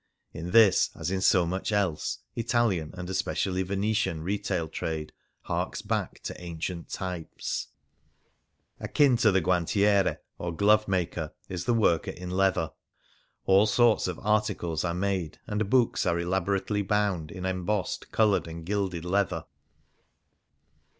[0.33, 6.17] In this, as in so much elsC; Italian, and especially Venetian, retail trade harks back
[6.23, 7.67] to ancient types.
[8.77, 12.09] 139 Things Seen in Venice Akin to the guantiere, or glove maker, is the worker
[12.09, 12.71] in leather.
[13.45, 18.47] All sorts of articles are made, and books are elaborately bound in em bossed, coloured,
[18.47, 19.45] and gilded leather.